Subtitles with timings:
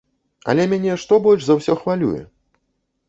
[0.53, 2.21] Але мяне што больш за ўсё хвалюе?